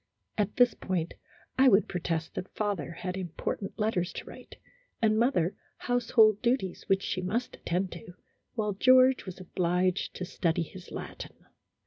At 0.35 0.55
this 0.55 0.73
point, 0.73 1.13
I 1.59 1.67
would 1.67 1.87
protest 1.87 2.33
that 2.33 2.51
father 2.55 2.91
had 2.91 3.15
important 3.15 3.77
letters 3.77 4.11
to 4.13 4.25
write, 4.25 4.55
and 4.99 5.15
mother 5.19 5.53
household 5.77 6.41
duties 6.41 6.85
which 6.87 7.03
she 7.03 7.21
must 7.21 7.57
attend 7.57 7.91
to, 7.91 8.15
while 8.55 8.73
George 8.73 9.27
was 9.27 9.39
obliged 9.39 10.15
to 10.15 10.25
study 10.25 10.63
his 10.63 10.89
Latin. 10.91 11.45